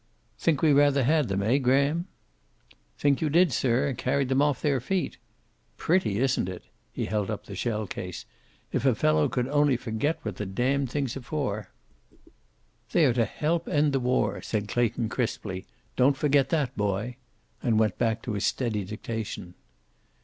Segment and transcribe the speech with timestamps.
[0.39, 2.07] "Think we rather had them, eh, Graham?"
[2.97, 3.93] "Think you did, sir.
[3.95, 5.17] Carried them off their feet.
[5.77, 8.25] Pretty, isn't it?" He held up the shell case.
[8.71, 11.69] "If a fellow could only forget what the damned things are for!"
[12.93, 15.67] "They are to help to end the war," said Clayton, crisply.
[15.95, 17.17] "Don't forget that, boy."
[17.61, 19.53] And went back to his steady dictation.